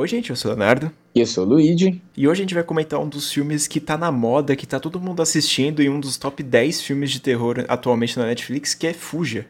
[0.00, 0.90] Oi, gente, eu sou o Leonardo.
[1.14, 2.00] E eu sou o Luigi.
[2.16, 4.80] E hoje a gente vai comentar um dos filmes que tá na moda, que tá
[4.80, 8.86] todo mundo assistindo e um dos top 10 filmes de terror atualmente na Netflix, que
[8.86, 9.46] é Fuja.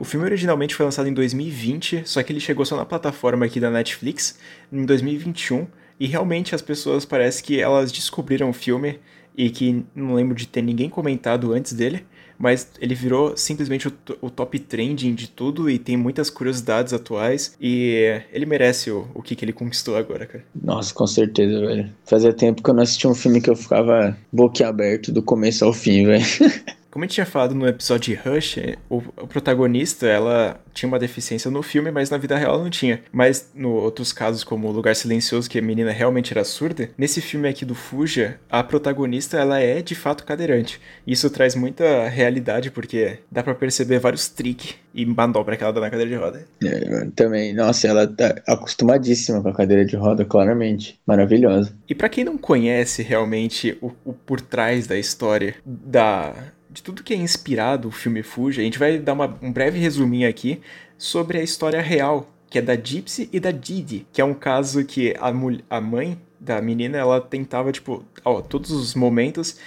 [0.00, 3.60] O filme originalmente foi lançado em 2020, só que ele chegou só na plataforma aqui
[3.60, 4.36] da Netflix
[4.72, 5.64] em 2021,
[6.00, 8.98] e realmente as pessoas parece que elas descobriram o filme
[9.36, 12.04] e que não lembro de ter ninguém comentado antes dele
[12.38, 13.92] mas ele virou simplesmente o,
[14.22, 19.22] o, top trending de tudo e tem muitas curiosidades atuais e ele merece o, o
[19.22, 20.44] que, que ele conquistou agora, cara.
[20.62, 21.90] Nossa, com certeza, velho.
[22.04, 25.72] Fazia tempo que eu não assistia um filme que eu ficava boquiaberto do começo ao
[25.72, 26.24] fim, velho.
[26.90, 28.56] Como a gente tinha falado no episódio de Rush,
[28.88, 32.70] o, o, protagonista, ela tinha uma deficiência no filme, mas na vida real ela não
[32.70, 33.02] tinha.
[33.12, 37.20] Mas no outros casos, como O Lugar Silencioso, que a menina realmente era surda, nesse
[37.20, 40.80] filme aqui do Fuja, a protagonista, ela é de fato cadeirante.
[41.06, 45.80] Isso traz muita realidade, porque dá para perceber vários tricks e manobra que ela dá
[45.80, 46.44] na cadeira de roda.
[46.64, 50.98] É, também, nossa, ela tá acostumadíssima com a cadeira de roda, claramente.
[51.06, 51.72] Maravilhosa.
[51.88, 56.34] E para quem não conhece realmente o, o por trás da história da
[56.70, 59.78] de tudo que é inspirado o filme Fuja, a gente vai dar uma, um breve
[59.78, 60.60] resuminho aqui
[60.96, 64.84] sobre a história real, que é da Gypsy e da Didi, que é um caso
[64.84, 65.28] que a,
[65.76, 69.58] a mãe da menina, ela tentava, tipo, a todos os momentos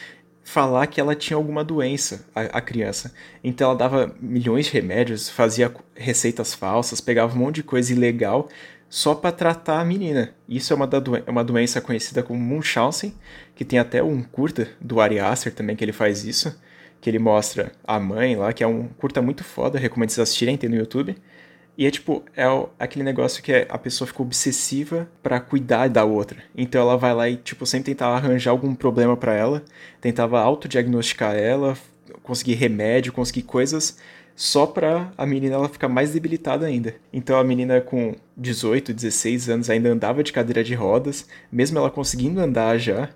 [0.44, 3.14] falar que ela tinha alguma doença, a, a, criança.
[3.44, 8.50] Então ela dava milhões de remédios, fazia receitas falsas, pegava um monte de coisa ilegal
[8.90, 10.34] só para tratar a menina.
[10.50, 13.14] Isso é uma, da é uma doença conhecida como Munchausen,
[13.56, 16.58] que tem até um curta do Ari Aster também que ele faz isso
[17.02, 20.56] que ele mostra a mãe lá, que é um curta muito foda, recomendo vocês assistirem,
[20.56, 21.16] tem no YouTube.
[21.78, 22.44] E é tipo, é
[22.78, 26.44] aquele negócio que é, a pessoa ficou obsessiva para cuidar da outra.
[26.56, 29.64] Então ela vai lá e, tipo, sempre tentava arranjar algum problema para ela,
[30.00, 31.76] tentava autodiagnosticar ela,
[32.22, 33.98] conseguir remédio, conseguir coisas
[34.36, 36.96] só pra a menina ela ficar mais debilitada ainda.
[37.12, 41.90] Então a menina com 18, 16 anos ainda andava de cadeira de rodas, mesmo ela
[41.92, 43.10] conseguindo andar já,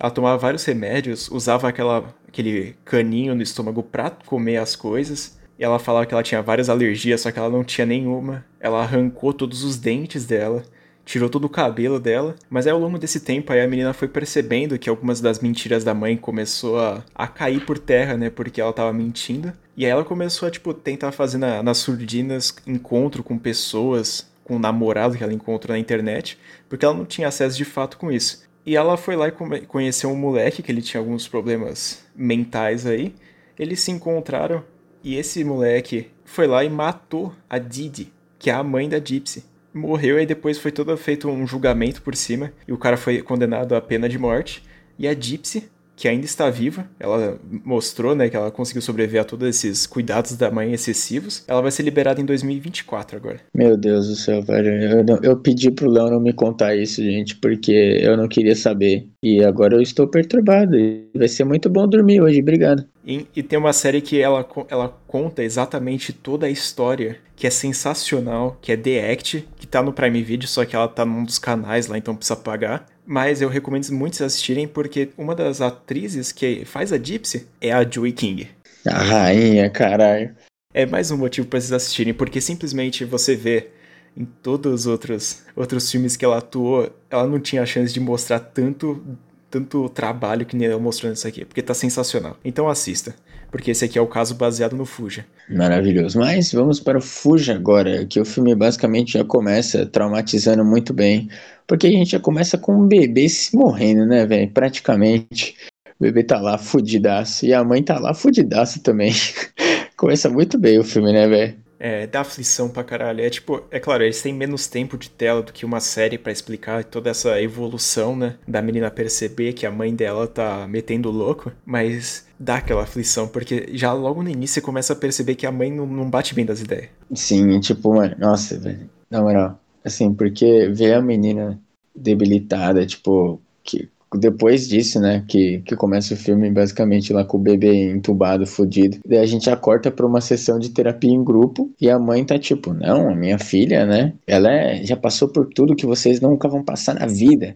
[0.00, 5.38] ela tomava vários remédios, usava aquela, aquele caninho no estômago pra comer as coisas.
[5.58, 8.42] E ela falava que ela tinha várias alergias, só que ela não tinha nenhuma.
[8.58, 10.62] Ela arrancou todos os dentes dela,
[11.04, 12.34] tirou todo o cabelo dela.
[12.48, 15.84] Mas aí ao longo desse tempo aí a menina foi percebendo que algumas das mentiras
[15.84, 18.30] da mãe começou a, a cair por terra, né?
[18.30, 19.52] Porque ela tava mentindo.
[19.76, 24.56] E aí ela começou a, tipo, tentar fazer na, nas surdinas encontro com pessoas, com
[24.56, 26.38] um namorado que ela encontrou na internet,
[26.70, 28.48] porque ela não tinha acesso de fato com isso.
[28.70, 29.32] E ela foi lá e
[29.66, 33.12] conheceu um moleque que ele tinha alguns problemas mentais aí.
[33.58, 34.62] Eles se encontraram
[35.02, 39.42] e esse moleque foi lá e matou a Didi, que é a mãe da Gypsy.
[39.74, 43.74] Morreu e depois foi todo feito um julgamento por cima e o cara foi condenado
[43.74, 44.62] à pena de morte.
[44.96, 45.68] E a Gypsy
[46.00, 46.88] que ainda está viva.
[46.98, 51.44] Ela mostrou, né, que ela conseguiu sobreviver a todos esses cuidados da mãe excessivos.
[51.46, 53.40] Ela vai ser liberada em 2024 agora.
[53.54, 54.70] Meu Deus do céu, velho.
[54.70, 59.10] Eu, eu pedi pro Léo não me contar isso, gente, porque eu não queria saber.
[59.22, 60.76] E agora eu estou perturbado.
[61.14, 62.40] Vai ser muito bom dormir hoje.
[62.40, 62.86] Obrigado.
[63.04, 67.50] E, e, tem uma série que ela, ela conta exatamente toda a história, que é
[67.50, 71.24] sensacional, que é The Act, que tá no Prime Video, só que ela tá num
[71.24, 72.86] dos canais lá, então precisa pagar.
[73.06, 77.72] Mas eu recomendo muito vocês assistirem, porque uma das atrizes que faz a Gypsy é
[77.72, 78.48] a Joey King.
[78.86, 80.34] A rainha, caralho.
[80.72, 83.68] É mais um motivo para vocês assistirem, porque simplesmente você vê
[84.16, 88.00] em todos os outros, outros filmes que ela atuou, ela não tinha a chance de
[88.00, 89.02] mostrar tanto,
[89.50, 92.36] tanto trabalho que nem ela mostrou nisso aqui, porque tá sensacional.
[92.44, 93.14] Então assista,
[93.50, 95.24] porque esse aqui é o caso baseado no Fuja.
[95.48, 96.18] Maravilhoso.
[96.18, 101.28] Mas vamos para o Fuja agora, que o filme basicamente já começa traumatizando muito bem
[101.70, 104.50] porque a gente já começa com um bebê se morrendo, né, velho?
[104.50, 105.54] Praticamente.
[106.00, 107.46] O bebê tá lá fudidaço.
[107.46, 109.12] E a mãe tá lá fudidaço também.
[109.96, 111.56] começa muito bem o filme, né, velho?
[111.80, 113.22] É, dá aflição pra caralho.
[113.22, 116.30] É tipo, é claro, eles têm menos tempo de tela do que uma série para
[116.30, 118.36] explicar toda essa evolução, né?
[118.46, 123.68] Da menina perceber que a mãe dela tá metendo louco, mas dá aquela aflição, porque
[123.72, 126.44] já logo no início você começa a perceber que a mãe não, não bate bem
[126.44, 126.90] das ideias.
[127.14, 128.88] Sim, tipo, mano, nossa, velho.
[129.10, 131.60] Na moral, Assim, porque ver a menina
[131.94, 137.40] debilitada, tipo, que depois disso, né, que, que começa o filme basicamente lá com o
[137.40, 138.98] bebê entubado, fudido.
[139.06, 142.24] Daí a gente já corta pra uma sessão de terapia em grupo e a mãe
[142.24, 146.20] tá tipo, não, a minha filha, né, ela é, já passou por tudo que vocês
[146.20, 147.54] nunca vão passar na vida.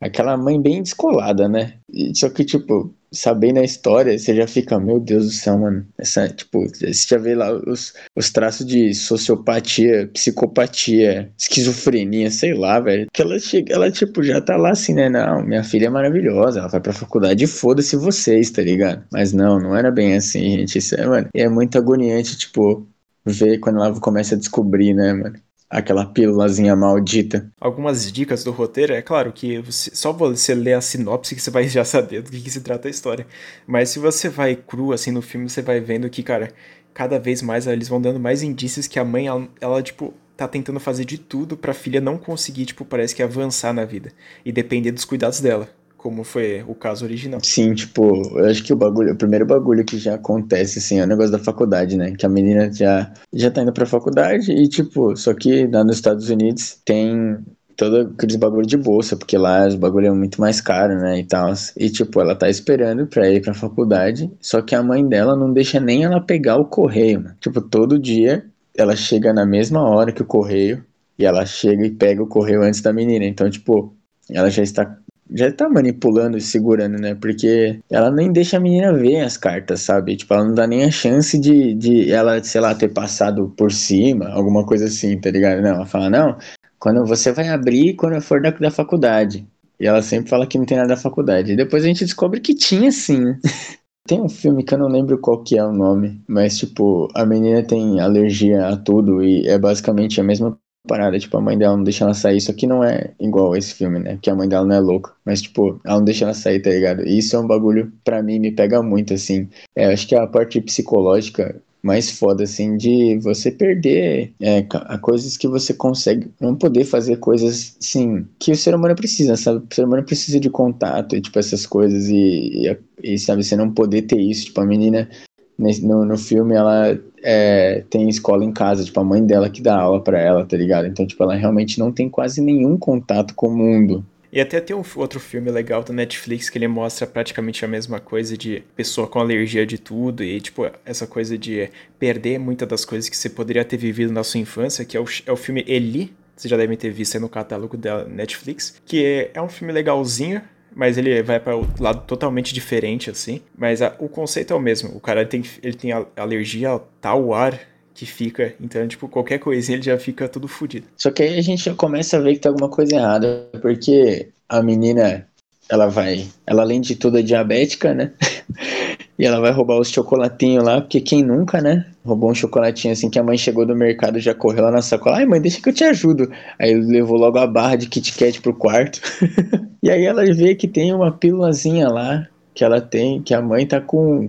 [0.00, 1.78] Aquela mãe bem descolada, né?
[1.92, 5.86] E, só que, tipo, sabendo a história, você já fica, meu Deus do céu, mano.
[5.96, 12.80] Essa, tipo, você já vê lá os, os traços de sociopatia, psicopatia, esquizofrenia, sei lá,
[12.80, 13.06] velho.
[13.12, 15.08] Que ela chega, ela, tipo, já tá lá assim, né?
[15.08, 19.04] Não, minha filha é maravilhosa, ela vai pra faculdade, foda-se vocês, tá ligado?
[19.12, 20.78] Mas não, não era bem assim, gente.
[20.78, 22.86] Isso é, mano, é muito agoniante, tipo,
[23.24, 25.43] vê quando ela começa a descobrir, né, mano?
[25.68, 27.50] Aquela pílulazinha maldita.
[27.60, 31.50] Algumas dicas do roteiro, é claro que você, só você ler a sinopse que você
[31.50, 33.26] vai já saber do que, que se trata a história.
[33.66, 36.52] Mas se você vai cru assim no filme, você vai vendo que, cara,
[36.92, 40.46] cada vez mais eles vão dando mais indícios que a mãe, ela, ela tipo, tá
[40.46, 44.12] tentando fazer de tudo pra filha não conseguir, tipo, parece que avançar na vida.
[44.44, 45.68] E depender dos cuidados dela
[46.04, 47.40] como foi o caso original.
[47.42, 51.04] Sim, tipo, eu acho que o bagulho, o primeiro bagulho que já acontece, assim, é
[51.04, 52.12] o negócio da faculdade, né?
[52.12, 55.96] Que a menina já, já tá indo pra faculdade e, tipo, só que lá nos
[55.96, 57.38] Estados Unidos tem
[57.74, 61.24] todo aqueles bagulho de bolsa, porque lá os bagulho é muito mais caro, né, e
[61.24, 61.50] tal.
[61.74, 65.54] E, tipo, ela tá esperando pra ir pra faculdade, só que a mãe dela não
[65.54, 67.36] deixa nem ela pegar o correio, mano.
[67.40, 68.44] Tipo, todo dia
[68.76, 70.84] ela chega na mesma hora que o correio
[71.18, 73.24] e ela chega e pega o correio antes da menina.
[73.24, 73.96] Então, tipo,
[74.28, 74.98] ela já está
[75.30, 77.14] já tá manipulando e segurando, né?
[77.14, 80.16] Porque ela nem deixa a menina ver as cartas, sabe?
[80.16, 83.72] Tipo, ela não dá nem a chance de, de ela, sei lá, ter passado por
[83.72, 85.62] cima, alguma coisa assim, tá ligado?
[85.62, 86.36] Não, ela fala, não,
[86.78, 89.46] quando você vai abrir quando for da, da faculdade.
[89.80, 91.52] E ela sempre fala que não tem nada da faculdade.
[91.52, 93.34] E depois a gente descobre que tinha sim.
[94.06, 97.24] Tem um filme que eu não lembro qual que é o nome, mas tipo, a
[97.24, 101.76] menina tem alergia a tudo e é basicamente a mesma parada, tipo, a mãe dela
[101.76, 104.12] não deixa ela sair, isso aqui não é igual esse filme, né?
[104.14, 105.12] Porque a mãe dela não é louca.
[105.24, 107.06] Mas, tipo, ela não deixa ela sair, tá ligado?
[107.06, 109.48] E isso é um bagulho, pra mim, me pega muito, assim.
[109.74, 114.62] É, acho que é a parte psicológica mais foda, assim, de você perder é,
[115.02, 119.58] coisas que você consegue, não poder fazer coisas, assim, que o ser humano precisa, sabe?
[119.58, 122.68] O ser humano precisa de contato, e, tipo, essas coisas, e,
[123.02, 125.10] e, e sabe, você não poder ter isso, tipo, a menina
[125.58, 129.78] no, no filme ela é, tem escola em casa, tipo, a mãe dela que dá
[129.78, 130.86] aula para ela, tá ligado?
[130.86, 134.04] Então, tipo, ela realmente não tem quase nenhum contato com o mundo.
[134.32, 138.00] E até tem um outro filme legal da Netflix que ele mostra praticamente a mesma
[138.00, 142.84] coisa de pessoa com alergia de tudo e, tipo, essa coisa de perder muitas das
[142.84, 145.64] coisas que você poderia ter vivido na sua infância, que é o, é o filme
[145.68, 149.48] Eli, vocês já devem ter visto aí no catálogo da Netflix, que é, é um
[149.48, 150.42] filme legalzinho,
[150.74, 153.40] mas ele vai para o lado totalmente diferente, assim.
[153.56, 154.90] Mas a, o conceito é o mesmo.
[154.96, 157.58] O cara tem, ele tem alergia ao tal ar
[157.94, 158.54] que fica.
[158.60, 160.86] Então, tipo, qualquer coisinha ele já fica tudo fodido.
[160.96, 163.48] Só que aí a gente começa a ver que tá alguma coisa errada.
[163.62, 165.26] Porque a menina,
[165.68, 166.26] ela vai.
[166.46, 168.12] Ela, além de tudo, é diabética, né?
[169.18, 171.86] E ela vai roubar os chocolatinhos lá, porque quem nunca, né?
[172.04, 175.18] Roubou um chocolatinho assim que a mãe chegou do mercado já correu lá na sacola.
[175.18, 176.30] Ai, mãe, deixa que eu te ajudo.
[176.58, 179.00] Aí levou logo a barra de Kit Kat pro quarto.
[179.82, 183.66] e aí ela vê que tem uma pílulazinha lá que ela tem, que a mãe
[183.66, 184.28] tá com.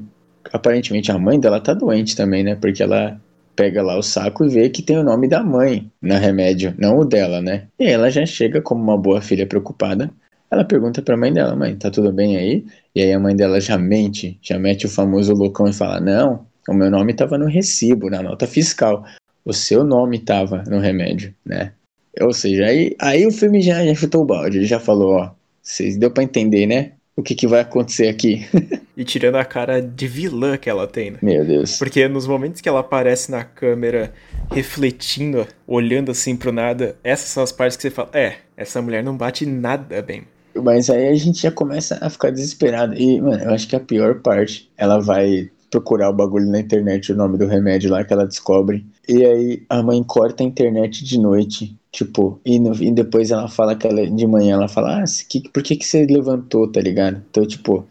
[0.53, 2.55] Aparentemente a mãe dela tá doente também, né?
[2.55, 3.19] Porque ela
[3.55, 6.99] pega lá o saco e vê que tem o nome da mãe no remédio, não
[6.99, 7.67] o dela, né?
[7.79, 10.11] E ela já chega como uma boa filha preocupada
[10.49, 12.65] ela pergunta pra mãe dela, mãe, tá tudo bem aí?
[12.93, 16.45] E aí a mãe dela já mente, já mete o famoso loucão e fala, não,
[16.67, 19.05] o meu nome tava no recibo, na nota fiscal.
[19.43, 21.73] O seu nome tava no remédio, né?
[22.21, 25.31] Ou seja, aí, aí o filme já, já chutou o balde, ele já falou, ó,
[25.61, 26.93] vocês deu pra entender, né?
[27.17, 28.45] O que, que vai acontecer aqui.
[28.95, 31.19] e tirando a cara de vilã que ela tem, né?
[31.21, 31.77] Meu Deus.
[31.77, 34.13] Porque nos momentos que ela aparece na câmera,
[34.51, 39.03] refletindo, olhando assim pro nada, essas são as partes que você fala, é, essa mulher
[39.03, 40.23] não bate nada bem.
[40.63, 42.93] Mas aí a gente já começa a ficar desesperado.
[42.95, 47.11] E, mano, eu acho que a pior parte, ela vai procurar o bagulho na internet,
[47.11, 48.85] o nome do remédio lá que ela descobre.
[49.07, 51.75] E aí a mãe corta a internet de noite.
[51.91, 55.49] Tipo, e, no, e depois ela fala que ela, de manhã ela fala, ah, que,
[55.49, 57.23] por que, que você levantou, tá ligado?
[57.29, 57.85] Então, tipo,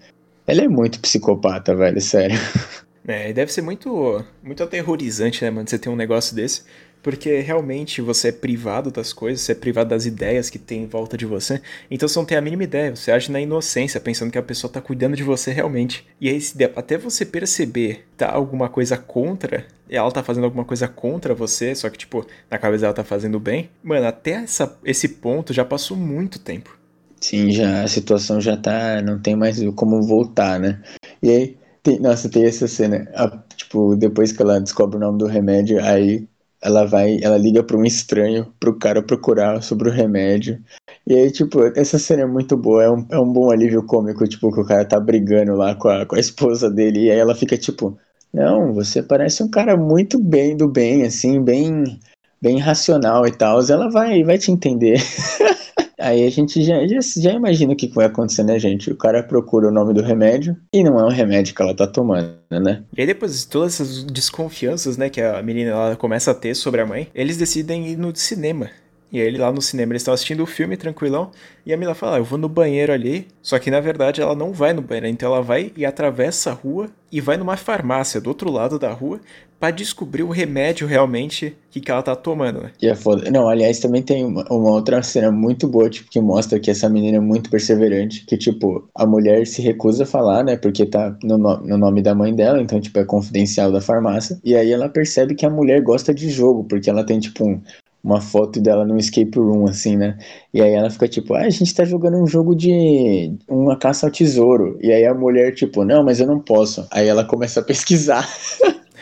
[0.47, 2.37] ela é muito psicopata, velho, sério.
[3.07, 6.63] É, deve ser muito, muito aterrorizante, né, mano, você ter um negócio desse.
[7.05, 10.87] Porque realmente você é privado das coisas, você é privado das ideias que tem em
[10.87, 11.61] volta de você.
[11.91, 14.73] Então você não tem a mínima ideia, você age na inocência, pensando que a pessoa
[14.73, 16.07] tá cuidando de você realmente.
[16.19, 16.39] E aí,
[16.75, 21.75] até você perceber tá alguma coisa contra, e ela tá fazendo alguma coisa contra você,
[21.75, 23.69] só que, tipo, na cabeça ela tá fazendo bem.
[23.83, 26.75] Mano, até essa, esse ponto já passou muito tempo.
[27.21, 29.03] Sim, já a situação já tá.
[29.03, 30.81] Não tem mais como voltar, né?
[31.23, 33.07] E aí, tem, nossa, tem essa cena.
[33.15, 36.27] A, tipo, depois que ela descobre o nome do remédio, aí
[36.65, 40.59] ela vai, ela liga para um estranho, pro cara procurar sobre o remédio.
[41.07, 44.27] E aí, tipo, essa cena é muito boa, é um, é um bom alívio cômico,
[44.27, 47.19] tipo, que o cara tá brigando lá com a, com a esposa dele, e aí
[47.19, 47.99] ela fica tipo,
[48.33, 52.01] não, você parece um cara muito bem do bem, assim, bem,
[52.45, 55.01] bem racional e tal, ela vai, vai te entender.
[55.99, 58.91] Aí a gente já, já, já, imagina o que vai acontecer, né, gente?
[58.91, 61.87] O cara procura o nome do remédio e não é um remédio que ela tá
[61.87, 62.83] tomando, né?
[62.95, 66.55] E aí depois de todas essas desconfianças, né, que a menina ela começa a ter
[66.55, 68.69] sobre a mãe, eles decidem ir no cinema.
[69.13, 71.31] E aí lá no cinema eles estão assistindo o filme tranquilão.
[71.65, 73.29] E a Mila fala: ah, Eu vou no banheiro ali.
[73.43, 75.07] Só que na verdade ela não vai no banheiro.
[75.07, 78.93] Então ela vai e atravessa a rua e vai numa farmácia do outro lado da
[78.93, 79.21] rua
[79.65, 82.73] para descobrir o remédio realmente que, que ela tá tomando, né?
[82.83, 83.31] E é foda.
[83.31, 86.89] Não, aliás, também tem uma, uma, outra cena muito boa, tipo, que mostra que essa
[86.89, 88.27] menina é muito perseverante.
[88.27, 90.57] Que, tipo, a mulher se recusa a falar, né?
[90.57, 94.39] Porque tá no, no nome da mãe dela, então, tipo, é confidencial da farmácia.
[94.45, 97.63] E aí ela percebe que a mulher gosta de jogo, porque ela tem, tipo, um,
[98.05, 100.19] uma foto dela num escape room, assim, né?
[100.53, 104.07] E aí ela fica tipo, ah, a gente tá jogando um jogo de uma caça
[104.07, 104.79] ao tesouro.
[104.83, 106.87] E aí a mulher, tipo, não, mas eu não posso.
[106.91, 108.29] Aí ela começa a pesquisar.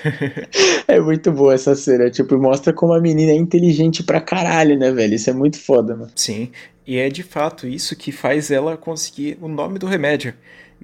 [0.87, 4.92] é muito boa essa cena, tipo, mostra como a menina é inteligente pra caralho, né,
[4.92, 5.14] velho?
[5.14, 6.12] Isso é muito foda, mano.
[6.14, 6.50] Sim,
[6.87, 10.32] e é de fato isso que faz ela conseguir o nome do remédio.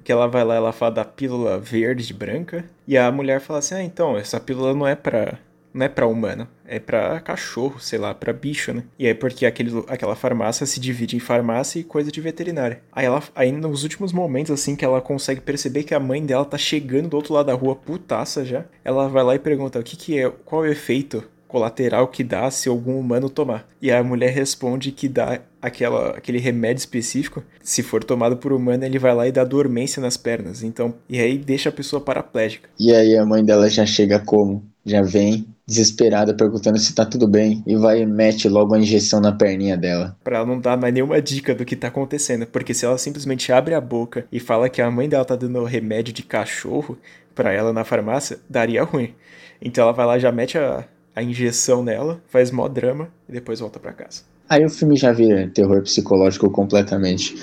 [0.03, 3.75] Que ela vai lá, ela fala da pílula verde branca, e a mulher fala assim:
[3.75, 5.37] ah, então, essa pílula não é pra
[5.73, 8.83] não é para humano, é para cachorro, sei lá, para bicho, né?
[8.97, 12.81] E é porque aquele, aquela farmácia se divide em farmácia e coisa de veterinária.
[12.91, 16.45] Aí ela, aí nos últimos momentos, assim, que ela consegue perceber que a mãe dela
[16.45, 19.83] tá chegando do outro lado da rua, putaça já, ela vai lá e pergunta o
[19.83, 23.67] que que é, qual é o efeito colateral que dá se algum humano tomar.
[23.81, 28.85] E a mulher responde que dá aquela, aquele remédio específico, se for tomado por humano,
[28.85, 30.63] ele vai lá e dá dormência nas pernas.
[30.63, 32.69] Então, e aí deixa a pessoa paraplégica.
[32.79, 34.63] E aí a mãe dela já chega como?
[34.85, 39.21] Já vem desesperada perguntando se tá tudo bem e vai e mete logo a injeção
[39.21, 40.17] na perninha dela.
[40.23, 43.51] Pra ela não dar mais nenhuma dica do que tá acontecendo, porque se ela simplesmente
[43.51, 46.97] abre a boca e fala que a mãe dela tá dando remédio de cachorro
[47.35, 49.13] para ela na farmácia, daria ruim.
[49.61, 53.59] Então ela vai lá já mete a, a injeção nela, faz mó drama e depois
[53.59, 54.23] volta para casa.
[54.49, 57.35] Aí o filme já vira terror psicológico completamente.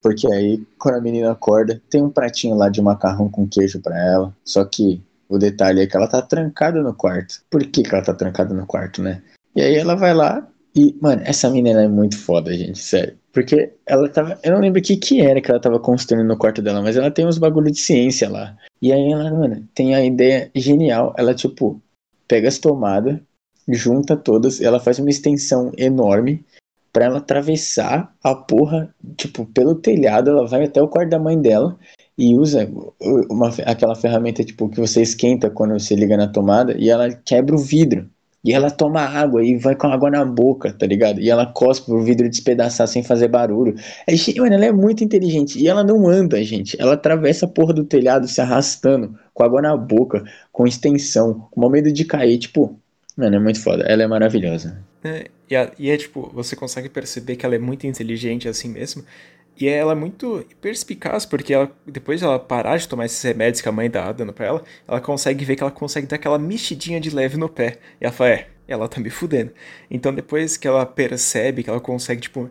[0.00, 4.00] Porque aí, quando a menina acorda, tem um pratinho lá de macarrão com queijo para
[4.00, 4.32] ela.
[4.44, 7.42] Só que o detalhe é que ela tá trancada no quarto.
[7.50, 9.22] Por que, que ela tá trancada no quarto, né?
[9.54, 13.16] E aí ela vai lá e, mano, essa menina é muito foda, gente, sério.
[13.32, 14.38] Porque ela tava.
[14.42, 16.96] Eu não lembro o que, que era que ela tava construindo no quarto dela, mas
[16.96, 18.54] ela tem uns bagulho de ciência lá.
[18.80, 21.14] E aí ela, mano, tem a ideia genial.
[21.16, 21.80] Ela, tipo,
[22.28, 23.18] pega as tomadas,
[23.68, 26.44] junta todas, ela faz uma extensão enorme
[26.92, 31.40] para ela atravessar a porra, tipo, pelo telhado, ela vai até o quarto da mãe
[31.40, 31.78] dela
[32.18, 32.68] e usa
[33.30, 37.54] uma, aquela ferramenta tipo que você esquenta quando você liga na tomada e ela quebra
[37.54, 38.08] o vidro.
[38.46, 41.20] E ela toma água e vai com água na boca, tá ligado?
[41.20, 43.74] E ela cospe o vidro despedaçar sem fazer barulho.
[44.06, 45.58] É, mano, ela é muito inteligente.
[45.58, 46.80] E ela não anda, gente.
[46.80, 51.68] Ela atravessa a porra do telhado se arrastando, com água na boca, com extensão, com
[51.68, 52.38] medo de cair.
[52.38, 52.78] Tipo,
[53.16, 53.82] mano, é muito foda.
[53.82, 54.80] Ela é maravilhosa.
[55.02, 59.02] É, e, e é tipo, você consegue perceber que ela é muito inteligente assim mesmo.
[59.58, 63.62] E ela é muito perspicaz, porque ela, depois de ela parar de tomar esses remédios
[63.62, 66.38] que a mãe dá dando pra ela, ela consegue ver que ela consegue dar aquela
[66.38, 67.78] mexidinha de leve no pé.
[68.00, 69.52] E ela fala, é, ela tá me fudendo.
[69.90, 72.50] Então depois que ela percebe que ela consegue, tipo,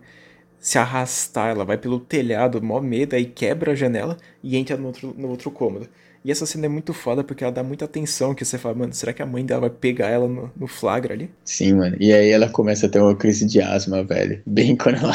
[0.60, 4.88] se arrastar, ela vai pelo telhado, mó medo, aí quebra a janela e entra no
[4.88, 5.88] outro, no outro cômodo.
[6.26, 8.94] E essa cena é muito foda porque ela dá muita atenção, que você fala, mano,
[8.96, 11.30] será que a mãe dela vai pegar ela no, no flagra ali?
[11.46, 11.96] Sim, mano.
[12.00, 14.42] E aí ela começa a ter uma crise de asma, velho.
[14.44, 15.14] Bem quando ela.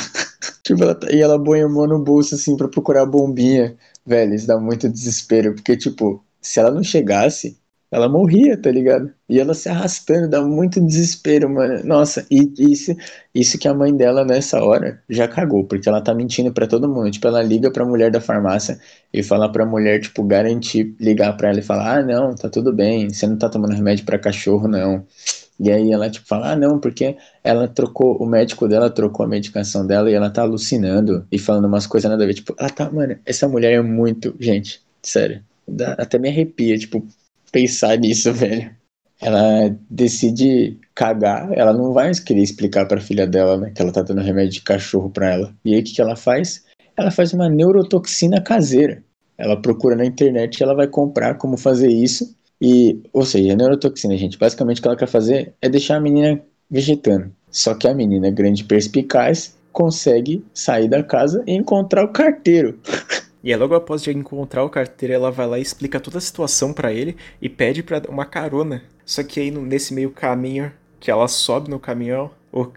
[0.64, 1.10] tipo, ela tá...
[1.10, 3.76] e ela põe a mão no bolso assim pra procurar a bombinha.
[4.06, 5.52] Velho, isso dá muito desespero.
[5.56, 7.59] Porque, tipo, se ela não chegasse,
[7.90, 9.12] ela morria, tá ligado?
[9.28, 11.82] E ela se arrastando, dá muito desespero, mano.
[11.84, 12.94] Nossa, e isso,
[13.34, 16.88] isso que a mãe dela nessa hora já cagou, porque ela tá mentindo para todo
[16.88, 17.10] mundo.
[17.10, 18.78] Tipo, ela liga pra mulher da farmácia
[19.12, 22.72] e fala pra mulher, tipo, garantir, ligar pra ela e falar: ah, não, tá tudo
[22.72, 25.04] bem, você não tá tomando remédio para cachorro, não.
[25.58, 29.28] E aí ela, tipo, fala: ah, não, porque ela trocou, o médico dela trocou a
[29.28, 32.34] medicação dela e ela tá alucinando e falando umas coisas nada a ver.
[32.34, 34.34] Tipo, ela tá, mano, essa mulher é muito.
[34.40, 35.42] Gente, sério.
[35.68, 37.06] Dá, até me arrepia, tipo,
[37.50, 38.70] pensar nisso, velho.
[39.20, 44.02] Ela decide cagar, ela não vai querer explicar pra filha dela, né, que ela tá
[44.02, 45.54] dando remédio de cachorro pra ela.
[45.64, 46.64] E aí o que, que ela faz?
[46.96, 49.02] Ela faz uma neurotoxina caseira.
[49.36, 52.34] Ela procura na internet e ela vai comprar como fazer isso.
[52.60, 56.00] E, ou seja, a neurotoxina, gente, basicamente o que ela quer fazer é deixar a
[56.00, 56.40] menina
[56.70, 57.30] vegetando.
[57.50, 62.78] Só que a menina, grande perspicaz, consegue sair da casa e encontrar o carteiro.
[63.42, 66.20] E aí, logo após de encontrar o carteiro, ela vai lá e explica toda a
[66.20, 68.82] situação para ele e pede para uma carona.
[69.04, 72.30] Só que aí, nesse meio caminho, que ela sobe no caminhão,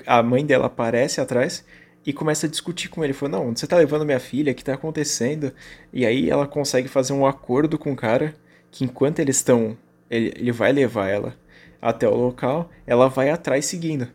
[0.07, 1.65] a mãe dela aparece atrás
[2.05, 3.13] e começa a discutir com ele.
[3.13, 4.51] Falou, não, você tá levando minha filha?
[4.51, 5.51] O que tá acontecendo?
[5.91, 8.33] E aí ela consegue fazer um acordo com o cara
[8.71, 9.77] que enquanto eles estão...
[10.09, 11.35] Ele, ele vai levar ela
[11.81, 14.07] até o local, ela vai atrás seguindo.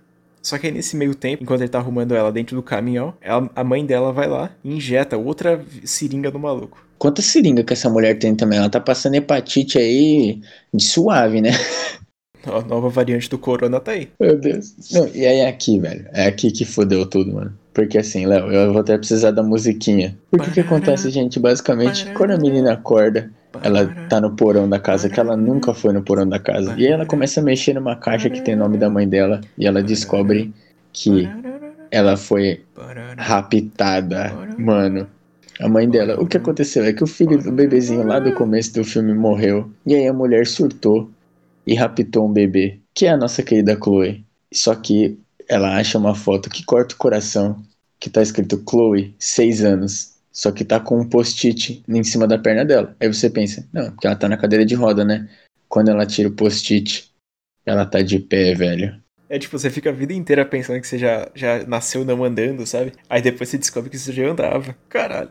[0.48, 3.50] Só que aí nesse meio tempo, enquanto ele tá arrumando ela dentro do caminhão, ela,
[3.54, 6.82] a mãe dela vai lá e injeta outra seringa no maluco.
[6.96, 8.58] Quanta seringa que essa mulher tem também?
[8.58, 10.40] Ela tá passando hepatite aí
[10.72, 11.50] de suave, né?
[12.46, 14.08] A nova variante do corona tá aí.
[14.18, 14.74] Meu Deus.
[14.90, 16.06] Não, e aí é aqui, velho.
[16.14, 17.52] É aqui que fodeu tudo, mano.
[17.74, 20.16] Porque assim, Léo, eu vou até precisar da musiquinha.
[20.30, 21.38] Por que que acontece, gente?
[21.38, 23.30] Basicamente, quando a menina acorda,
[23.62, 26.74] ela tá no porão da casa, que ela nunca foi no porão da casa.
[26.76, 29.40] E aí ela começa a mexer numa caixa que tem o nome da mãe dela.
[29.56, 30.52] E ela descobre
[30.92, 31.28] que
[31.90, 32.62] ela foi
[33.16, 35.06] raptada, mano.
[35.60, 36.20] A mãe dela.
[36.20, 39.70] O que aconteceu é que o filho do bebezinho lá do começo do filme morreu.
[39.84, 41.10] E aí a mulher surtou
[41.66, 44.24] e raptou um bebê, que é a nossa querida Chloe.
[44.52, 47.56] Só que ela acha uma foto que corta o coração,
[47.98, 50.17] que tá escrito Chloe, 6 anos.
[50.38, 52.95] Só que tá com um post-it em cima da perna dela.
[53.00, 55.28] Aí você pensa, não, porque ela tá na cadeira de roda, né?
[55.68, 57.11] Quando ela tira o post-it,
[57.66, 59.02] ela tá de pé, velho.
[59.28, 62.64] É tipo, você fica a vida inteira pensando que você já, já nasceu não andando,
[62.64, 62.92] sabe?
[63.11, 64.76] Aí depois você descobre que você já andava.
[64.88, 65.30] Caralho.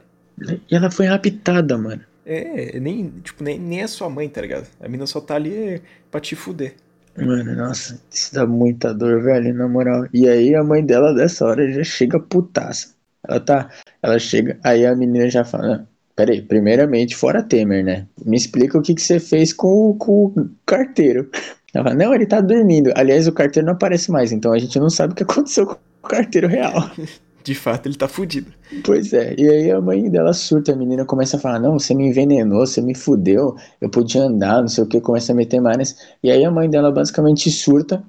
[0.70, 2.04] E ela foi raptada, mano.
[2.26, 4.68] É, nem, tipo, nem, nem é sua mãe, tá ligado?
[4.82, 6.76] A mina só tá ali pra te fuder.
[7.18, 10.06] Mano, nossa, isso dá muita dor, velho, na moral.
[10.14, 12.94] E aí a mãe dela dessa hora já chega putaça.
[13.26, 13.72] Ela tá.
[14.02, 14.60] Ela chega.
[14.64, 15.88] Aí a menina já fala.
[16.16, 18.08] Peraí, primeiramente, fora Temer, né?
[18.26, 21.30] Me explica o que, que você fez com, com o carteiro.
[21.74, 22.92] Ela fala, não, ele tá dormindo.
[22.96, 25.74] Aliás, o carteiro não aparece mais, então a gente não sabe o que aconteceu com
[25.74, 26.90] o carteiro real.
[27.44, 28.52] De fato, ele tá fudido.
[28.84, 31.94] Pois é, e aí a mãe dela surta, a menina começa a falar, não, você
[31.94, 35.62] me envenenou, você me fudeu, eu podia andar, não sei o que, começa a meter
[35.62, 35.96] mais.
[36.22, 38.04] E aí a mãe dela basicamente surta,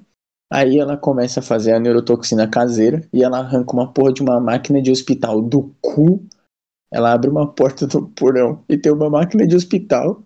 [0.49, 4.39] aí ela começa a fazer a neurotoxina caseira, e ela arranca uma porra de uma
[4.39, 6.25] máquina de hospital do cu,
[6.91, 10.23] ela abre uma porta do porão e tem uma máquina de hospital,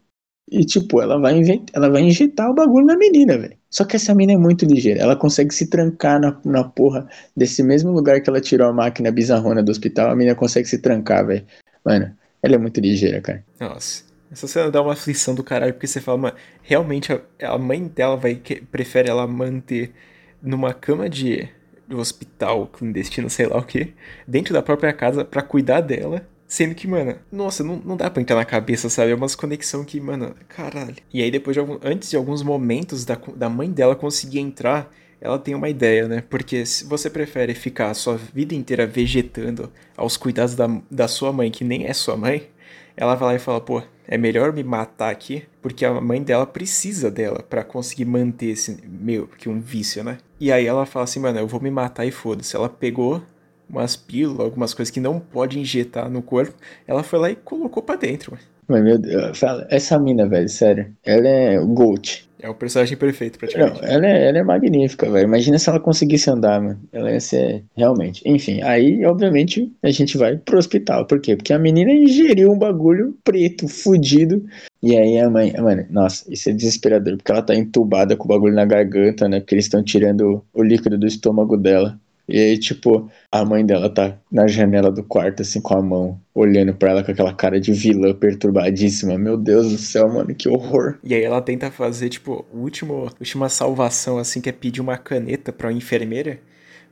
[0.51, 3.57] e tipo, ela vai, inventar, ela vai injetar o bagulho na menina, velho.
[3.69, 5.01] Só que essa mina é muito ligeira.
[5.01, 9.11] Ela consegue se trancar na, na porra desse mesmo lugar que ela tirou a máquina
[9.11, 10.11] bizarrona do hospital.
[10.11, 11.43] A menina consegue se trancar, velho.
[11.83, 13.43] Mano, ela é muito ligeira, cara.
[13.59, 14.03] Nossa.
[14.33, 17.87] Essa cena dá uma aflição do caralho, porque você fala, mano, realmente a, a mãe
[17.87, 19.93] dela vai que, prefere ela manter
[20.41, 21.47] numa cama de,
[21.87, 23.93] de hospital clandestino, sei lá o que,
[24.27, 28.21] dentro da própria casa para cuidar dela, Sendo que, mano, nossa, não, não dá pra
[28.21, 29.11] entrar na cabeça, sabe?
[29.11, 30.97] É umas conexão que, mano, caralho.
[31.11, 34.93] E aí, depois de algum, antes de alguns momentos da, da mãe dela conseguir entrar,
[35.19, 36.23] ela tem uma ideia, né?
[36.29, 41.33] Porque se você prefere ficar a sua vida inteira vegetando aos cuidados da, da sua
[41.33, 42.47] mãe, que nem é sua mãe,
[42.95, 46.45] ela vai lá e fala, pô, é melhor me matar aqui, porque a mãe dela
[46.45, 50.17] precisa dela para conseguir manter esse meio que um vício, né?
[50.39, 52.55] E aí ela fala assim, mano, eu vou me matar e foda-se.
[52.55, 53.21] Ela pegou
[53.69, 56.53] umas pílulas, algumas coisas que não pode injetar no corpo,
[56.85, 58.37] ela foi lá e colocou para dentro.
[58.67, 62.29] Mas, meu Deus, essa mina, velho, sério, ela é o Gold.
[62.43, 63.81] É o personagem perfeito, praticamente.
[63.81, 65.23] Não, ela é, ela é magnífica, velho.
[65.23, 66.77] Imagina se ela conseguisse andar, mano.
[66.91, 67.63] Ela ia ser.
[67.73, 68.21] Realmente.
[68.25, 71.07] Enfim, aí, obviamente, a gente vai pro hospital.
[71.07, 71.37] Por quê?
[71.37, 74.43] Porque a menina ingeriu um bagulho preto, fudido.
[74.81, 75.53] E aí a mãe.
[75.53, 77.15] Mano, nossa, isso é desesperador.
[77.15, 79.39] Porque ela tá entubada com o bagulho na garganta, né?
[79.39, 81.97] Porque eles estão tirando o líquido do estômago dela.
[82.27, 86.21] E aí, tipo, a mãe dela tá na janela do quarto, assim, com a mão,
[86.33, 89.17] olhando para ela com aquela cara de vilã perturbadíssima.
[89.17, 90.97] Meu Deus do céu, mano, que horror.
[91.03, 95.51] E aí ela tenta fazer, tipo, a última, salvação, assim, que é pedir uma caneta
[95.51, 96.39] pra enfermeira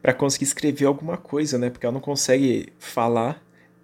[0.02, 1.70] para conseguir escrever alguma coisa, né?
[1.70, 3.42] Porque ela não consegue falar,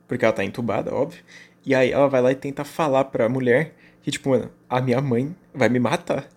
[0.07, 1.23] porque ela tá entubada, óbvio.
[1.65, 4.99] E aí ela vai lá e tenta falar pra mulher que, tipo, mano, a minha
[4.99, 6.27] mãe vai me matar.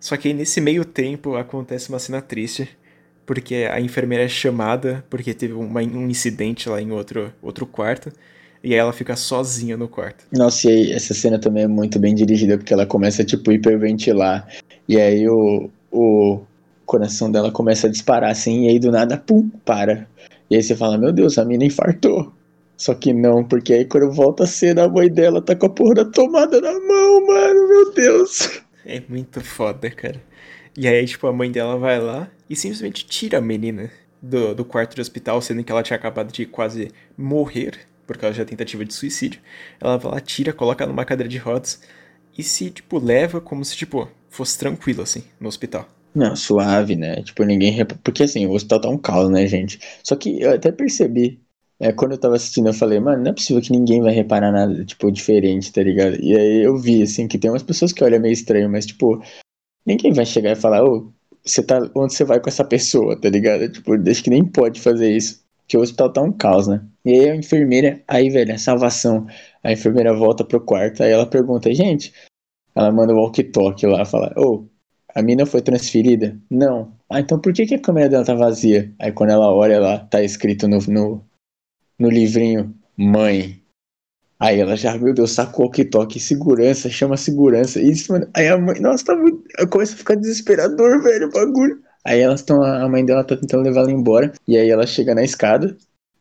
[0.00, 2.68] Só que aí nesse meio tempo acontece uma cena triste
[3.26, 8.10] porque a enfermeira é chamada porque teve uma, um incidente lá em outro, outro quarto.
[8.62, 10.24] E aí ela fica sozinha no quarto.
[10.32, 14.48] Nossa, e aí, essa cena também é muito bem dirigida, porque ela começa, tipo, hiperventilar.
[14.88, 16.40] E aí o, o
[16.84, 20.08] coração dela começa a disparar, assim, e aí do nada, pum, para.
[20.50, 22.32] E aí você fala, meu Deus, a mina infartou.
[22.76, 25.70] Só que não, porque aí quando volta a cena, a mãe dela tá com a
[25.70, 28.62] porra da tomada na mão, mano, meu Deus.
[28.84, 30.20] É muito foda, cara.
[30.76, 34.64] E aí, tipo, a mãe dela vai lá e simplesmente tira a menina do, do
[34.64, 38.84] quarto de hospital, sendo que ela tinha acabado de quase morrer por causa da tentativa
[38.84, 39.40] de suicídio.
[39.80, 41.80] Ela vai lá, tira, coloca numa cadeira de rodas
[42.36, 45.88] e se, tipo, leva como se, tipo, fosse tranquilo, assim, no hospital.
[46.14, 47.22] Não, suave, né?
[47.22, 47.72] Tipo, ninguém.
[47.72, 47.92] Rep...
[48.02, 49.78] Porque assim, o hospital tá um caos, né, gente?
[50.02, 51.40] Só que eu até percebi.
[51.78, 54.50] É, quando eu tava assistindo, eu falei, mano, não é possível que ninguém vai reparar
[54.50, 56.16] nada, tipo, diferente, tá ligado?
[56.22, 59.22] E aí eu vi, assim, que tem umas pessoas que olham meio estranho, mas, tipo,
[59.86, 61.12] ninguém vai chegar e falar, ô,
[61.44, 63.70] você tá, onde você vai com essa pessoa, tá ligado?
[63.70, 65.44] Tipo, acho que nem pode fazer isso.
[65.62, 66.84] Porque o hospital tá um caos, né?
[67.04, 69.26] E aí a enfermeira, aí, velho, a salvação.
[69.62, 72.12] A enfermeira volta pro quarto, aí ela pergunta, gente,
[72.74, 74.66] ela manda o walkie-talkie lá, fala, ô,
[75.14, 76.38] a mina foi transferida?
[76.50, 76.92] Não.
[77.08, 78.92] Ah, então por que, que a câmera dela tá vazia?
[78.98, 81.24] Aí quando ela olha lá, tá escrito no, no,
[81.98, 83.60] no livrinho, mãe.
[84.38, 87.80] Aí ela já, meu Deus, sacou que toque segurança, chama segurança.
[87.80, 88.28] Isso, mano.
[88.34, 89.42] Aí a mãe, nossa, tá muito.
[89.58, 91.80] Eu começo a ficar desesperador, velho, o bagulho.
[92.04, 94.32] Aí elas estão, a mãe dela tá tentando levar ela embora.
[94.46, 95.76] E aí ela chega na escada.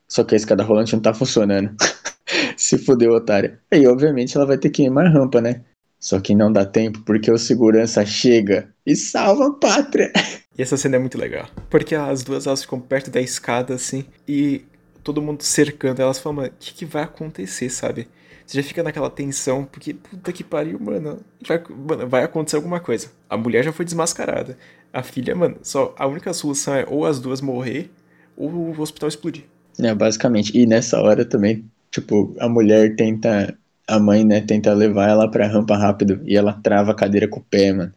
[0.07, 1.75] Só que a escada rolante não tá funcionando.
[2.55, 3.59] Se fudeu, otária.
[3.71, 5.61] Aí, obviamente, ela vai ter que ir mais rampa, né?
[5.99, 10.11] Só que não dá tempo porque o segurança chega e salva a pátria.
[10.57, 11.47] E essa cena é muito legal.
[11.69, 14.63] Porque as duas elas ficam perto da escada, assim, e
[15.05, 16.01] todo mundo cercando.
[16.01, 18.07] Elas falam, o que, que vai acontecer, sabe?
[18.45, 22.07] Você já fica naquela tensão, porque, puta que pariu, mano vai, mano.
[22.07, 23.09] vai acontecer alguma coisa.
[23.29, 24.57] A mulher já foi desmascarada.
[24.91, 27.89] A filha, mano, só a única solução é ou as duas morrer
[28.35, 29.45] ou o hospital explodir.
[29.79, 30.55] É, basicamente.
[30.57, 33.57] E nessa hora também, tipo, a mulher tenta.
[33.87, 37.39] A mãe, né, tenta levar ela pra rampa rápido e ela trava a cadeira com
[37.39, 37.93] o pé, mano.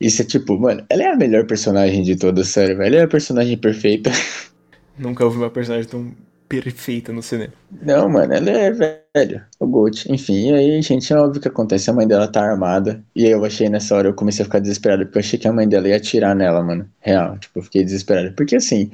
[0.00, 2.94] Isso é tipo, mano, ela é a melhor personagem de toda a série, velho.
[2.94, 4.10] Ela é a personagem perfeita.
[4.96, 6.14] Nunca houve uma personagem tão
[6.48, 7.52] perfeita no cinema.
[7.82, 10.10] Não, mano, ela é velho, o Gold.
[10.10, 11.90] Enfim, e aí, gente, é óbvio que acontece.
[11.90, 13.04] A mãe dela tá armada.
[13.14, 15.46] E aí eu achei nessa hora, eu comecei a ficar desesperado, porque eu achei que
[15.46, 16.90] a mãe dela ia atirar nela, mano.
[17.00, 18.34] Real, tipo, eu fiquei desesperado.
[18.34, 18.90] Porque assim,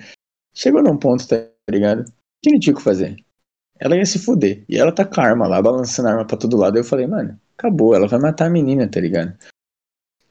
[0.53, 2.01] chegou num ponto, tá ligado?
[2.01, 2.05] O
[2.43, 3.17] que não tinha que fazer?
[3.79, 4.65] Ela ia se fuder.
[4.69, 6.77] E ela tá com a arma lá, balançando a arma pra todo lado.
[6.77, 9.37] Eu falei, mano, acabou, ela vai matar a menina, tá ligado?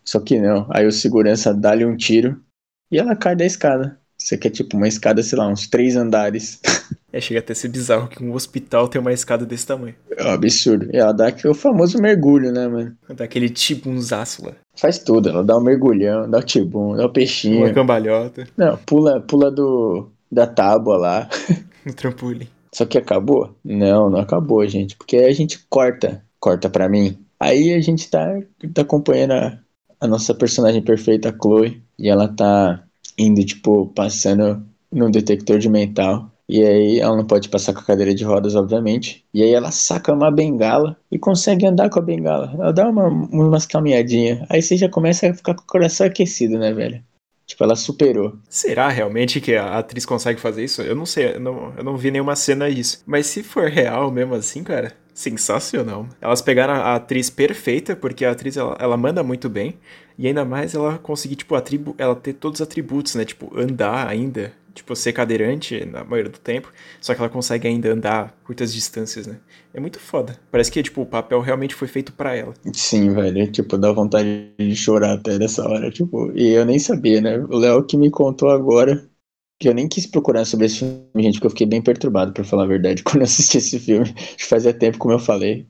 [0.03, 0.67] Só que não.
[0.69, 2.43] Aí o segurança dá-lhe um tiro
[2.91, 3.99] e ela cai da escada.
[4.17, 6.61] Você quer tipo uma escada, sei lá, uns três andares.
[7.13, 9.93] É, chega até a ser bizarro que um hospital tem uma escada desse tamanho.
[10.17, 10.89] É um absurdo.
[10.91, 12.97] E ela dá o famoso mergulho, né, mano?
[13.15, 14.53] Dá aquele tibunzaço lá.
[14.75, 15.29] Faz tudo.
[15.29, 17.65] Ela dá um mergulhão, dá o tibum, dá o peixinho.
[17.65, 18.47] Uma cambalhota.
[18.57, 21.29] Não, pula, pula do, da tábua lá.
[21.85, 22.47] No trampolim.
[22.73, 23.53] Só que acabou?
[23.61, 24.95] Não, não acabou, gente.
[24.95, 27.17] Porque a gente corta, corta pra mim.
[27.37, 28.39] Aí a gente tá,
[28.73, 29.59] tá acompanhando a,
[29.99, 32.81] a nossa personagem perfeita, a Chloe, e ela tá
[33.17, 36.31] indo, tipo, passando no detector de mental.
[36.47, 39.25] E aí ela não pode passar com a cadeira de rodas, obviamente.
[39.33, 42.51] E aí ela saca uma bengala e consegue andar com a bengala.
[42.53, 44.45] Ela dá uma, umas caminhadinhas.
[44.49, 47.03] Aí você já começa a ficar com o coração aquecido, né, velho?
[47.45, 48.37] Tipo, ela superou.
[48.49, 50.81] Será realmente que a atriz consegue fazer isso?
[50.81, 53.03] Eu não sei, eu não, eu não vi nenhuma cena disso.
[53.05, 56.07] Mas se for real mesmo assim, cara, sensacional.
[56.19, 59.77] Elas pegaram a atriz perfeita, porque a atriz ela, ela manda muito bem.
[60.17, 63.25] E ainda mais ela conseguir, tipo, atribu ela ter todos os atributos, né?
[63.25, 64.53] Tipo, andar ainda.
[64.73, 66.71] Tipo, ser cadeirante na maioria do tempo.
[66.99, 69.37] Só que ela consegue ainda andar curtas distâncias, né?
[69.73, 70.39] É muito foda.
[70.51, 72.53] Parece que, tipo, o papel realmente foi feito para ela.
[72.73, 73.51] Sim, velho.
[73.51, 75.91] Tipo, dá vontade de chorar até nessa hora.
[75.91, 77.37] Tipo, e eu nem sabia, né?
[77.49, 79.07] O Léo que me contou agora
[79.63, 82.43] que eu nem quis procurar sobre esse filme, gente, porque eu fiquei bem perturbado, para
[82.43, 84.13] falar a verdade, quando eu assisti esse filme.
[84.37, 85.65] Fazia tempo, como eu falei.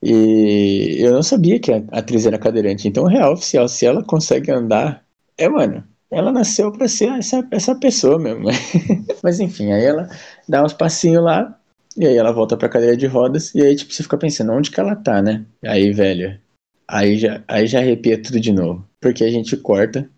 [0.00, 2.86] E eu não sabia que a atriz era cadeirante.
[2.86, 5.04] Então, real oficial, se ela consegue andar,
[5.36, 8.44] é, mano, ela nasceu pra ser essa, essa pessoa mesmo.
[9.24, 10.08] Mas enfim, aí ela
[10.48, 11.58] dá uns passinhos lá,
[11.96, 14.70] e aí ela volta pra cadeira de rodas, e aí, tipo, você fica pensando, onde
[14.70, 15.44] que ela tá, né?
[15.64, 16.38] Aí, velho,
[16.86, 18.88] aí já, aí já arrepia tudo de novo.
[19.00, 20.08] Porque a gente corta,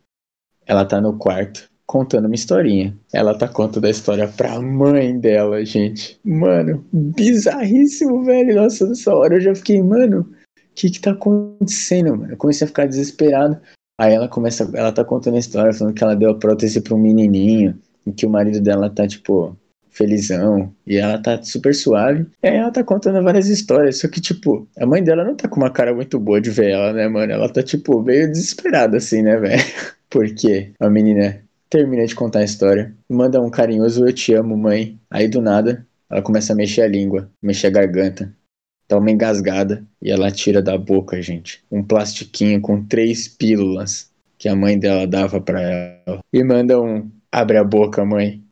[0.66, 2.94] ela tá no quarto, contando uma historinha.
[3.12, 6.20] Ela tá contando a história pra mãe dela, gente.
[6.22, 8.57] Mano, bizarríssimo, velho.
[8.57, 10.27] Nossa, nessa hora eu já fiquei, mano, o
[10.74, 12.33] que que tá acontecendo, mano?
[12.33, 13.59] Eu comecei a ficar desesperado.
[13.98, 16.94] Aí ela começa, ela tá contando a história, falando que ela deu a prótese pra
[16.94, 19.57] um menininho, e que o marido dela tá, tipo,
[19.90, 22.27] felizão, e ela tá super suave.
[22.42, 25.48] E aí ela tá contando várias histórias, só que, tipo, a mãe dela não tá
[25.48, 27.33] com uma cara muito boa de ver ela, né, mano?
[27.33, 29.62] Ela tá, tipo, meio desesperada, assim, né, velho?
[30.09, 34.98] Porque a menina termina de contar a história, manda um carinhoso eu te amo, mãe.
[35.11, 38.35] Aí do nada, ela começa a mexer a língua, mexer a garganta.
[38.88, 44.48] Dá uma engasgada e ela tira da boca, gente, um plastiquinho com três pílulas que
[44.48, 46.20] a mãe dela dava para ela.
[46.33, 48.42] E manda um abre a boca, mãe.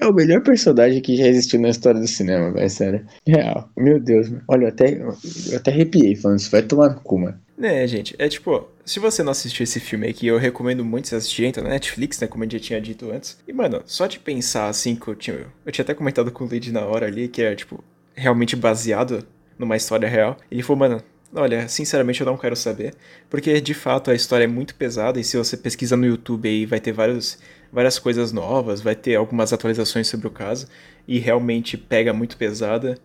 [0.00, 3.06] É o melhor personagem que já existiu na história do cinema, velho, sério.
[3.26, 3.68] Real.
[3.76, 4.30] Meu Deus.
[4.46, 6.50] Olha, eu até, eu até arrepiei falando isso.
[6.50, 7.38] Vai tomar no cu, mano.
[7.60, 11.16] Né, gente, é tipo, se você não assistiu esse filme aqui, eu recomendo muito você
[11.16, 13.38] assistir, entra na Netflix, né, como eu já tinha dito antes.
[13.46, 16.48] E, mano, só de pensar, assim, que eu tinha, eu tinha até comentado com o
[16.48, 19.26] Lid na hora ali, que é, tipo, realmente baseado
[19.58, 20.38] numa história real.
[20.50, 21.02] Ele falou, mano,
[21.34, 22.94] olha, sinceramente eu não quero saber,
[23.28, 26.64] porque de fato a história é muito pesada e se você pesquisa no YouTube aí
[26.64, 27.38] vai ter vários,
[27.70, 30.66] várias coisas novas, vai ter algumas atualizações sobre o caso
[31.06, 32.96] e realmente pega muito pesada.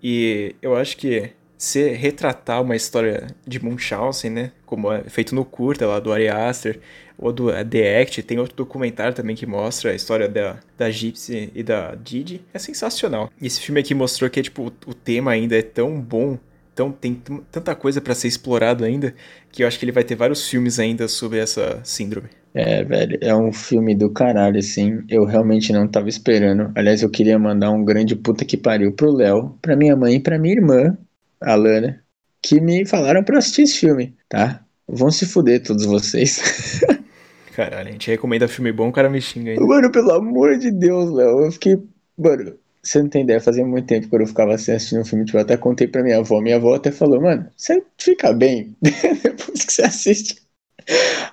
[0.00, 4.52] E eu acho que se retratar uma história de Munchausen, né?
[4.66, 6.80] Como é feito no curta lá do Ari Aster,
[7.16, 11.50] ou do The Act, tem outro documentário também que mostra a história da, da Gypsy
[11.54, 12.42] e da Didi.
[12.52, 13.30] É sensacional.
[13.40, 16.38] E esse filme aqui mostrou que tipo, o, o tema ainda é tão bom,
[16.74, 17.14] tão, tem
[17.50, 19.14] tanta coisa para ser explorado ainda,
[19.52, 22.28] que eu acho que ele vai ter vários filmes ainda sobre essa síndrome.
[22.52, 25.02] É, velho, é um filme do caralho, assim.
[25.08, 26.70] Eu realmente não tava esperando.
[26.76, 30.20] Aliás, eu queria mandar um grande puta que pariu pro Léo, pra minha mãe e
[30.20, 30.96] pra minha irmã,
[31.44, 32.02] a Lana,
[32.42, 34.64] que me falaram pra assistir esse filme, tá?
[34.88, 36.80] Vão se fuder todos vocês.
[37.54, 39.64] Caralho, a gente recomenda filme bom, o cara me xinga ainda.
[39.64, 41.78] Mano, pelo amor de Deus, Léo, eu fiquei.
[42.18, 45.24] Mano, você não tem ideia, fazia muito tempo que eu ficava assim assistindo um filme,
[45.24, 46.40] tipo, eu até contei pra minha avó.
[46.40, 50.42] Minha avó até falou, mano, você fica bem depois que você assiste.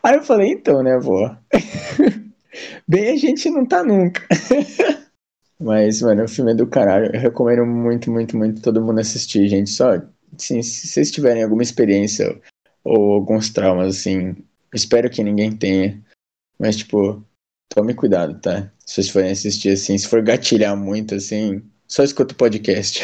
[0.03, 1.35] Aí eu falei, então, né, avó?
[2.87, 4.25] bem a gente não tá nunca.
[5.61, 7.13] Mas, mano, o filme é do caralho.
[7.13, 9.69] Eu recomendo muito, muito, muito todo mundo assistir, gente.
[9.69, 10.01] Só,
[10.35, 12.41] assim, se vocês tiverem alguma experiência
[12.83, 14.35] ou alguns traumas, assim,
[14.73, 16.03] espero que ninguém tenha.
[16.57, 17.23] Mas, tipo,
[17.69, 18.71] tome cuidado, tá?
[18.79, 21.61] Se vocês forem assistir, assim, se for gatilhar muito, assim,
[21.91, 23.03] só escuta o podcast.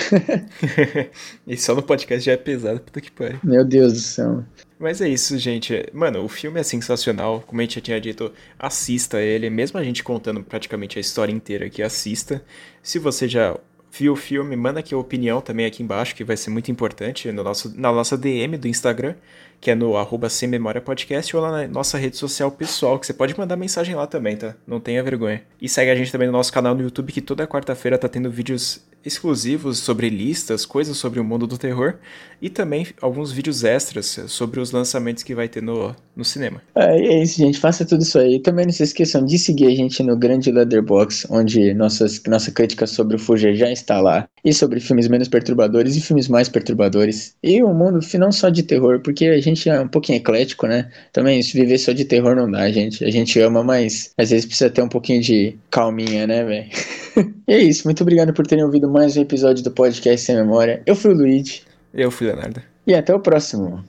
[1.46, 3.38] e só no podcast já é pesado, puta que pariu.
[3.44, 4.46] Meu Deus do céu.
[4.80, 5.86] Mas é isso, gente.
[5.92, 7.44] Mano, o filme é sensacional.
[7.46, 9.50] Como a gente já tinha dito, assista ele.
[9.50, 12.42] Mesmo a gente contando praticamente a história inteira aqui, assista.
[12.82, 13.60] Se você já
[13.92, 17.30] viu o filme, manda aqui a opinião também aqui embaixo, que vai ser muito importante
[17.30, 19.16] no nosso, na nossa DM do Instagram
[19.60, 23.06] que é no arroba Sem Memória Podcast, ou lá na nossa rede social pessoal, que
[23.06, 24.56] você pode mandar mensagem lá também, tá?
[24.66, 25.44] Não tenha vergonha.
[25.62, 28.30] E segue a gente também no nosso canal no YouTube, que toda quarta-feira tá tendo
[28.30, 31.96] vídeos exclusivos sobre listas, coisas sobre o mundo do terror
[32.42, 36.62] e também alguns vídeos extras sobre os lançamentos que vai ter no, no cinema.
[36.76, 37.60] É, é isso, gente.
[37.60, 38.40] Faça tudo isso aí.
[38.40, 42.86] Também não se esqueçam de seguir a gente no Grande Leatherbox, onde nossas, nossa crítica
[42.86, 44.28] sobre o Fugir já está lá.
[44.44, 47.36] E sobre filmes menos perturbadores e filmes mais perturbadores.
[47.44, 50.68] E o um mundo não só de terror, porque a gente é um pouquinho eclético,
[50.68, 50.90] né?
[51.12, 53.04] Também viver só de terror não dá, gente.
[53.04, 56.70] A gente ama, mas às vezes precisa ter um pouquinho de calminha, né, velho?
[57.48, 57.86] e é isso.
[57.86, 60.82] Muito obrigado por terem ouvido mais um episódio do podcast Sem Memória.
[60.86, 61.68] Eu fui o Luigi.
[61.98, 62.62] Eu fui Leonardo.
[62.86, 63.84] E até o próximo.